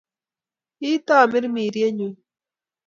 [0.79, 2.13] Hii tamirmiriet nyuun